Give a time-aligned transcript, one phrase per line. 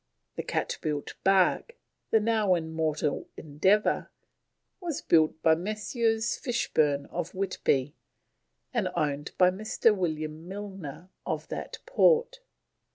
[0.35, 1.75] The cat built bark,
[2.09, 4.09] the now immortal Endeavour,
[4.79, 6.39] was built by Messrs.
[6.43, 7.93] Fishburn of Whitby,
[8.73, 9.95] and owned by Mr.
[9.95, 12.39] William Milner of that port.